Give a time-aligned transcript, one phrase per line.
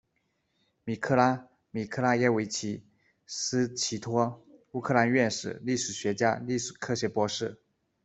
[0.83, 1.37] 米克拉·
[1.69, 2.79] 米克拉约维奇·
[3.27, 7.61] 斯齐托，乌克兰院士、历史学家、历史科学博士。